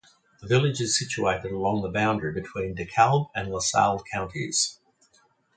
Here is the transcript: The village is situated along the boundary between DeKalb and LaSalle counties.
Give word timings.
The 0.41 0.47
village 0.47 0.81
is 0.81 0.97
situated 0.97 1.51
along 1.51 1.83
the 1.83 1.91
boundary 1.91 2.33
between 2.33 2.75
DeKalb 2.75 3.29
and 3.35 3.51
LaSalle 3.51 4.03
counties. 4.11 4.79